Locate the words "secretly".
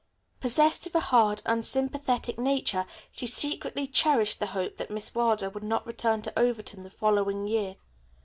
3.27-3.85